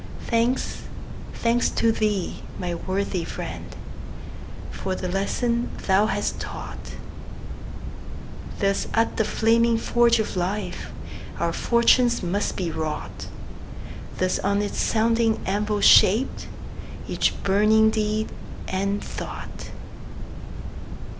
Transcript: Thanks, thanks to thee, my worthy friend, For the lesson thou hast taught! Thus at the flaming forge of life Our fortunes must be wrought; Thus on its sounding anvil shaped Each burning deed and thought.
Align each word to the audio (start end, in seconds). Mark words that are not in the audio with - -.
Thanks, 0.25 0.81
thanks 1.31 1.69
to 1.69 1.91
thee, 1.91 2.41
my 2.57 2.73
worthy 2.73 3.23
friend, 3.23 3.67
For 4.71 4.95
the 4.95 5.07
lesson 5.07 5.69
thou 5.85 6.07
hast 6.07 6.39
taught! 6.39 6.93
Thus 8.57 8.87
at 8.95 9.17
the 9.17 9.23
flaming 9.23 9.77
forge 9.77 10.17
of 10.17 10.35
life 10.35 10.89
Our 11.39 11.53
fortunes 11.53 12.23
must 12.23 12.55
be 12.57 12.71
wrought; 12.71 13.27
Thus 14.17 14.39
on 14.39 14.63
its 14.63 14.79
sounding 14.79 15.39
anvil 15.45 15.81
shaped 15.81 16.47
Each 17.07 17.35
burning 17.43 17.91
deed 17.91 18.31
and 18.67 19.03
thought. 19.03 19.69